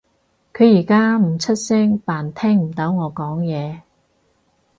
[0.51, 3.81] 佢而家唔出聲扮聽唔到我講嘢